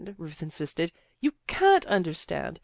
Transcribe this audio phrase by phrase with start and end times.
[0.17, 2.59] Ruth insisted.' You can't understand.